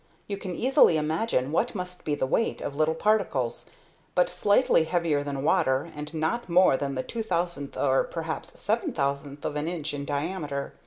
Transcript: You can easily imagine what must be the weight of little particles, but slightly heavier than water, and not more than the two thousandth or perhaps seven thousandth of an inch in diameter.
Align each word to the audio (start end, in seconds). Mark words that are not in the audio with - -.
You 0.25 0.35
can 0.35 0.55
easily 0.55 0.97
imagine 0.97 1.51
what 1.51 1.75
must 1.75 2.05
be 2.05 2.15
the 2.15 2.25
weight 2.25 2.59
of 2.59 2.75
little 2.75 2.95
particles, 2.95 3.69
but 4.15 4.31
slightly 4.31 4.85
heavier 4.85 5.21
than 5.23 5.43
water, 5.43 5.91
and 5.95 6.11
not 6.11 6.49
more 6.49 6.75
than 6.75 6.95
the 6.95 7.03
two 7.03 7.21
thousandth 7.21 7.77
or 7.77 8.03
perhaps 8.05 8.59
seven 8.59 8.93
thousandth 8.93 9.45
of 9.45 9.55
an 9.55 9.67
inch 9.67 9.93
in 9.93 10.05
diameter. 10.05 10.73